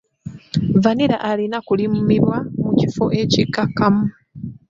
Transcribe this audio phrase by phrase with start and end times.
[0.83, 4.05] Vanilla alina kulimibwa mu kifo ekikakkamu.